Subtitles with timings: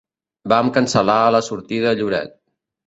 [0.53, 2.39] Vam cancel·lar la sortida a Lloret.